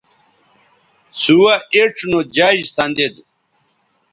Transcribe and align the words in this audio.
سوہ 1.21 1.53
اِڇھ 1.75 2.01
نو 2.09 2.19
جج 2.35 2.57
سندید 2.75 3.15